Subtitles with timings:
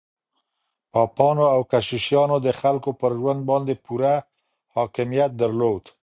[0.91, 4.15] پاپانو او کشيشانو د خلګو پر ژوند باندې پوره
[4.75, 5.83] حاکميت درلود.